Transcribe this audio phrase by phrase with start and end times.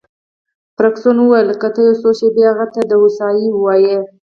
[0.75, 3.99] فرګوسن وویل: که ته یو څو شپې هغې ته د هوسایۍ وواېې.